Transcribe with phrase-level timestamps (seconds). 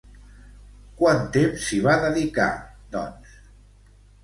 [1.01, 2.49] Quant temps s'hi va dedicar,
[2.99, 3.39] doncs?